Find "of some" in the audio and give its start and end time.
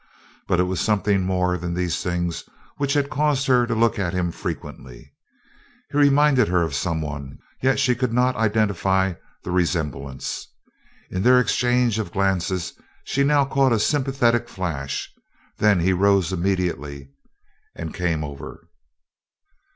6.63-7.01